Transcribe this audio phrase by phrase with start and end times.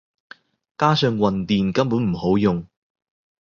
[0.79, 2.65] 加上混電根本唔好用